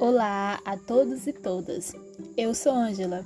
Olá 0.00 0.58
a 0.64 0.78
todos 0.78 1.26
e 1.26 1.32
todas. 1.34 1.92
Eu 2.34 2.54
sou 2.54 2.72
Ângela. 2.72 3.22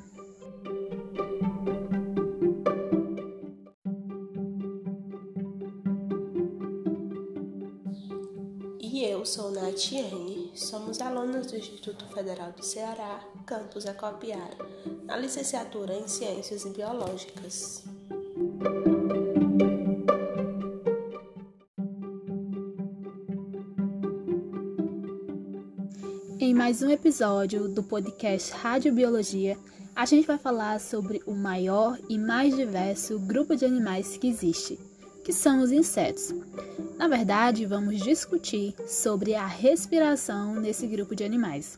E 8.80 9.05
eu 9.05 9.25
sou 9.25 9.52
Natiane. 9.52 10.51
Somos 10.57 11.01
alunos 11.01 11.47
do 11.47 11.57
Instituto 11.57 12.07
Federal 12.12 12.51
do 12.51 12.65
Ceará, 12.65 13.20
campus 13.47 13.87
Acopiara, 13.87 14.59
na 15.05 15.16
licenciatura 15.16 15.95
em 15.95 16.09
Ciências 16.09 16.65
Biológicas. 16.65 17.84
Mais 26.64 26.80
um 26.80 26.88
episódio 26.88 27.68
do 27.68 27.82
podcast 27.82 28.50
Rádio 28.50 28.91
Biologia, 28.95 29.54
a 29.95 30.06
gente 30.06 30.27
vai 30.27 30.38
falar 30.38 30.80
sobre 30.80 31.20
o 31.27 31.34
maior 31.34 31.98
e 32.09 32.16
mais 32.16 32.56
diverso 32.56 33.18
grupo 33.18 33.54
de 33.54 33.66
animais 33.66 34.16
que 34.16 34.27
existe, 34.27 34.80
que 35.23 35.30
são 35.30 35.60
os 35.60 35.70
insetos. 35.70 36.34
Na 36.96 37.06
verdade, 37.06 37.66
vamos 37.66 38.00
discutir 38.00 38.74
sobre 38.87 39.34
a 39.34 39.46
respiração 39.46 40.54
nesse 40.54 40.87
grupo 40.87 41.14
de 41.14 41.23
animais. 41.23 41.77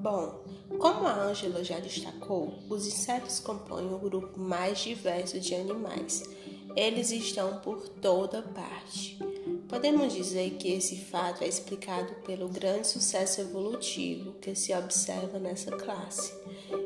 Bom, 0.00 0.35
como 1.06 1.20
a 1.20 1.22
Ângela 1.22 1.62
já 1.62 1.78
destacou, 1.78 2.52
os 2.68 2.84
insetos 2.84 3.38
compõem 3.38 3.94
o 3.94 3.98
grupo 3.98 4.40
mais 4.40 4.80
diverso 4.80 5.38
de 5.38 5.54
animais. 5.54 6.24
Eles 6.74 7.12
estão 7.12 7.58
por 7.60 7.88
toda 7.88 8.42
parte. 8.42 9.16
Podemos 9.68 10.12
dizer 10.12 10.56
que 10.56 10.72
esse 10.72 10.96
fato 10.96 11.44
é 11.44 11.46
explicado 11.46 12.12
pelo 12.26 12.48
grande 12.48 12.88
sucesso 12.88 13.40
evolutivo 13.40 14.32
que 14.40 14.56
se 14.56 14.74
observa 14.74 15.38
nessa 15.38 15.70
classe. 15.76 16.34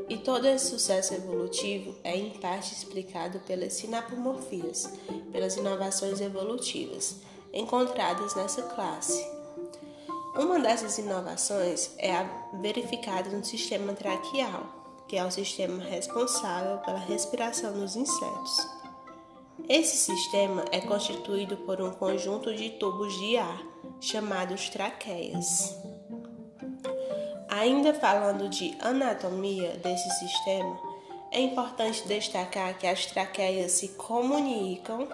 E 0.06 0.18
todo 0.18 0.46
esse 0.46 0.68
sucesso 0.68 1.14
evolutivo 1.14 1.94
é 2.04 2.14
em 2.14 2.28
parte 2.28 2.74
explicado 2.74 3.40
pelas 3.40 3.72
sinapomorfias, 3.72 4.92
pelas 5.32 5.56
inovações 5.56 6.20
evolutivas 6.20 7.16
encontradas 7.54 8.34
nessa 8.34 8.62
classe. 8.62 9.39
Uma 10.34 10.60
dessas 10.60 10.96
inovações 10.98 11.90
é 11.98 12.14
a 12.14 12.22
verificada 12.54 13.30
no 13.30 13.44
sistema 13.44 13.92
traqueal, 13.94 15.04
que 15.08 15.16
é 15.16 15.24
o 15.24 15.30
sistema 15.30 15.82
responsável 15.82 16.78
pela 16.78 16.98
respiração 16.98 17.72
dos 17.72 17.96
insetos. 17.96 18.68
Esse 19.68 19.96
sistema 19.96 20.64
é 20.70 20.80
constituído 20.80 21.56
por 21.58 21.82
um 21.82 21.90
conjunto 21.90 22.54
de 22.54 22.70
tubos 22.70 23.12
de 23.18 23.36
ar, 23.36 23.60
chamados 24.00 24.68
traqueias. 24.68 25.76
Ainda 27.48 27.92
falando 27.92 28.48
de 28.48 28.76
anatomia 28.80 29.76
desse 29.78 30.08
sistema, 30.10 30.78
é 31.32 31.40
importante 31.40 32.06
destacar 32.06 32.78
que 32.78 32.86
as 32.86 33.06
traqueias 33.06 33.72
se 33.72 33.88
comunicam 33.88 35.08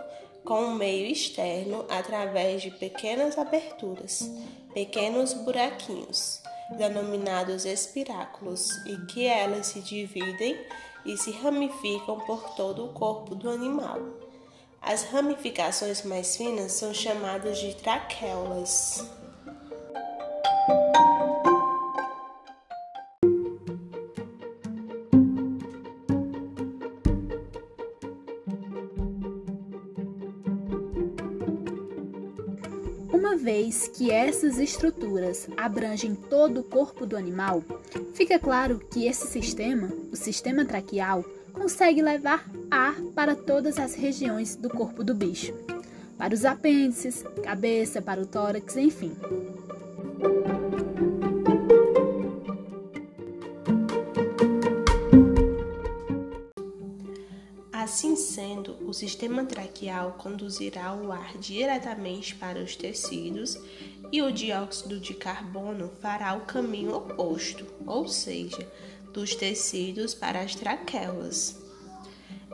com 0.47 0.67
o 0.67 0.75
meio 0.75 1.11
externo 1.11 1.85
através 1.91 2.63
de 2.63 2.71
pequenas 2.71 3.37
aberturas, 3.37 4.31
pequenos 4.73 5.35
buraquinhos, 5.35 6.41
denominados 6.79 7.65
espiráculos, 7.65 8.71
e 8.87 8.97
que 9.07 9.27
elas 9.27 9.67
se 9.67 9.81
dividem 9.81 10.57
e 11.05 11.17
se 11.17 11.33
ramificam 11.33 12.21
por 12.21 12.55
todo 12.55 12.85
o 12.85 12.93
corpo 12.93 13.35
do 13.35 13.51
animal. 13.51 13.99
As 14.81 15.03
ramificações 15.03 16.05
mais 16.05 16.37
finas 16.37 16.73
são 16.73 16.95
chamadas 16.95 17.59
de 17.59 17.75
traqueulas. 17.75 19.05
Uma 33.27 33.37
vez 33.37 33.89
que 33.89 34.13
essas 34.13 34.57
estruturas 34.57 35.49
abrangem 35.57 36.15
todo 36.15 36.61
o 36.61 36.63
corpo 36.63 37.05
do 37.05 37.17
animal, 37.17 37.61
fica 38.15 38.39
claro 38.39 38.79
que 38.79 39.05
esse 39.05 39.27
sistema, 39.27 39.91
o 40.13 40.17
sistema 40.17 40.65
traqueal, 40.65 41.25
consegue 41.53 42.01
levar 42.01 42.49
ar 42.71 42.95
para 43.17 43.35
todas 43.35 43.81
as 43.81 43.97
regiões 43.97 44.55
do 44.55 44.69
corpo 44.69 45.03
do 45.03 45.13
bicho, 45.13 45.53
para 46.17 46.35
os 46.35 46.45
apêndices, 46.45 47.25
cabeça, 47.43 48.01
para 48.01 48.23
o 48.23 48.27
tórax, 48.27 48.77
enfim. 48.77 49.13
Assim 57.87 58.17
sendo, 58.17 58.77
o 58.85 58.93
sistema 58.93 59.45
traqueal 59.45 60.17
conduzirá 60.19 60.93
o 60.93 61.13
ar 61.13 61.39
diretamente 61.39 62.35
para 62.35 62.59
os 62.59 62.75
tecidos 62.75 63.57
e 64.11 64.21
o 64.21 64.33
dióxido 64.33 64.99
de 64.99 65.15
carbono 65.15 65.93
fará 66.03 66.35
o 66.35 66.41
caminho 66.41 66.97
oposto, 66.97 67.65
ou 67.87 68.09
seja, 68.09 68.69
dos 69.13 69.37
tecidos 69.37 70.15
para 70.15 70.41
as 70.41 70.57
traquelas. 70.57 71.63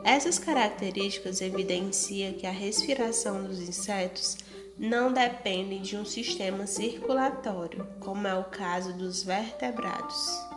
Essas 0.03 0.37
características 0.37 1.41
evidenciam 1.41 2.33
que 2.33 2.45
a 2.45 2.51
respiração 2.51 3.43
dos 3.43 3.59
insetos 3.59 4.37
não 4.77 5.11
depende 5.11 5.79
de 5.79 5.97
um 5.97 6.05
sistema 6.05 6.67
circulatório, 6.67 7.87
como 7.99 8.27
é 8.27 8.37
o 8.37 8.43
caso 8.43 8.93
dos 8.93 9.23
vertebrados. 9.23 10.52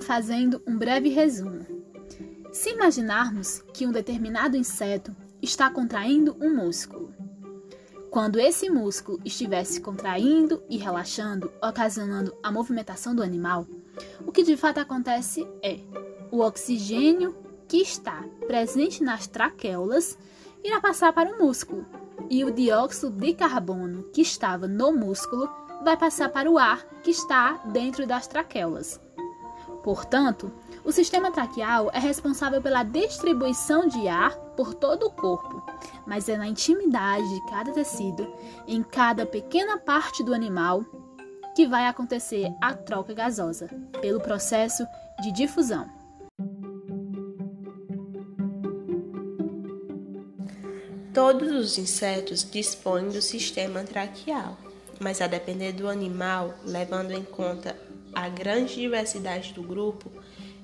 Fazendo 0.00 0.62
um 0.66 0.76
breve 0.76 1.08
resumo. 1.08 1.66
Se 2.52 2.70
imaginarmos 2.70 3.62
que 3.72 3.86
um 3.86 3.92
determinado 3.92 4.56
inseto 4.56 5.14
está 5.40 5.70
contraindo 5.70 6.36
um 6.40 6.54
músculo, 6.54 7.14
quando 8.10 8.40
esse 8.40 8.68
músculo 8.68 9.20
estiver 9.24 9.64
se 9.64 9.80
contraindo 9.80 10.62
e 10.68 10.76
relaxando, 10.76 11.52
ocasionando 11.62 12.34
a 12.42 12.50
movimentação 12.50 13.14
do 13.14 13.22
animal, 13.22 13.66
o 14.26 14.32
que 14.32 14.42
de 14.42 14.56
fato 14.56 14.78
acontece 14.78 15.46
é 15.62 15.78
o 16.30 16.40
oxigênio 16.40 17.36
que 17.68 17.78
está 17.78 18.24
presente 18.48 19.02
nas 19.02 19.28
traqueulas 19.28 20.18
irá 20.64 20.80
passar 20.80 21.12
para 21.12 21.30
o 21.30 21.38
músculo, 21.38 21.86
e 22.28 22.44
o 22.44 22.50
dióxido 22.50 23.10
de 23.10 23.32
carbono 23.32 24.02
que 24.12 24.22
estava 24.22 24.66
no 24.66 24.92
músculo 24.92 25.48
vai 25.84 25.96
passar 25.96 26.28
para 26.28 26.50
o 26.50 26.58
ar 26.58 26.84
que 27.02 27.10
está 27.10 27.54
dentro 27.72 28.06
das 28.06 28.26
traqueulas. 28.26 29.00
Portanto, 29.82 30.52
o 30.84 30.92
sistema 30.92 31.30
traqueal 31.30 31.90
é 31.92 31.98
responsável 31.98 32.60
pela 32.60 32.82
distribuição 32.82 33.86
de 33.86 34.08
ar 34.08 34.34
por 34.56 34.74
todo 34.74 35.06
o 35.06 35.10
corpo, 35.10 35.62
mas 36.06 36.28
é 36.28 36.36
na 36.36 36.46
intimidade 36.46 37.28
de 37.28 37.50
cada 37.50 37.72
tecido, 37.72 38.30
em 38.66 38.82
cada 38.82 39.24
pequena 39.24 39.78
parte 39.78 40.22
do 40.22 40.34
animal, 40.34 40.84
que 41.54 41.66
vai 41.66 41.86
acontecer 41.86 42.52
a 42.60 42.74
troca 42.74 43.14
gasosa, 43.14 43.68
pelo 44.00 44.20
processo 44.20 44.86
de 45.22 45.32
difusão. 45.32 45.88
Todos 51.12 51.50
os 51.50 51.76
insetos 51.76 52.48
dispõem 52.48 53.08
do 53.08 53.20
sistema 53.20 53.82
traqueal, 53.82 54.56
mas 55.00 55.20
a 55.20 55.26
depender 55.26 55.72
do 55.72 55.88
animal, 55.88 56.54
levando 56.64 57.10
em 57.10 57.24
conta 57.24 57.76
a 58.12 58.28
grande 58.28 58.74
diversidade 58.74 59.52
do 59.52 59.62
grupo, 59.62 60.10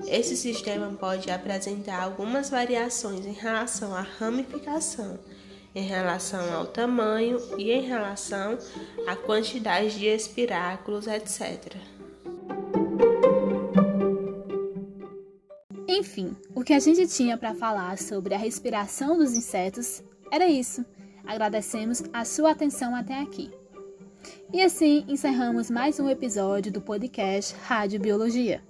esse 0.07 0.37
sistema 0.37 0.91
pode 0.93 1.31
apresentar 1.31 2.03
algumas 2.03 2.51
variações 2.51 3.25
em 3.25 3.33
relação 3.33 3.95
à 3.95 4.03
ramificação, 4.03 5.19
em 5.75 5.83
relação 5.83 6.55
ao 6.55 6.67
tamanho 6.67 7.39
e 7.59 7.71
em 7.71 7.83
relação 7.83 8.59
à 9.07 9.17
quantidade 9.17 9.99
de 9.99 10.07
espiráculos, 10.07 11.07
etc. 11.07 11.77
Enfim, 15.89 16.37
o 16.55 16.63
que 16.63 16.75
a 16.75 16.79
gente 16.79 17.07
tinha 17.07 17.39
para 17.39 17.55
falar 17.55 17.97
sobre 17.97 18.35
a 18.35 18.39
respiração 18.39 19.17
dos 19.17 19.33
insetos 19.33 20.03
era 20.31 20.47
isso. 20.47 20.85
Agradecemos 21.25 22.03
a 22.13 22.25
sua 22.25 22.51
atenção 22.51 22.95
até 22.95 23.21
aqui. 23.21 23.51
E 24.53 24.63
assim 24.63 25.05
encerramos 25.09 25.71
mais 25.71 26.01
um 26.01 26.09
episódio 26.09 26.73
do 26.73 26.81
podcast 26.81 27.55
Rádio 27.63 28.01
Biologia. 28.01 28.63